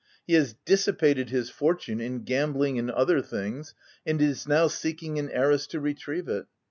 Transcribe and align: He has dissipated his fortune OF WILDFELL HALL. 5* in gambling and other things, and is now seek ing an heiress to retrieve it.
He 0.25 0.33
has 0.33 0.55
dissipated 0.65 1.29
his 1.29 1.51
fortune 1.51 1.99
OF 2.01 2.09
WILDFELL 2.09 2.09
HALL. 2.13 2.19
5* 2.21 2.21
in 2.21 2.23
gambling 2.25 2.79
and 2.79 2.89
other 2.89 3.21
things, 3.21 3.75
and 4.03 4.19
is 4.19 4.47
now 4.47 4.65
seek 4.65 5.03
ing 5.03 5.19
an 5.19 5.29
heiress 5.29 5.67
to 5.67 5.79
retrieve 5.79 6.27
it. 6.27 6.47